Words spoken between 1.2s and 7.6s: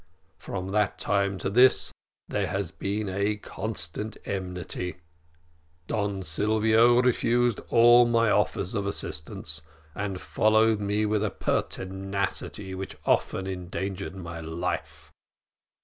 to this there has been a constant enmity. Don Silvio refused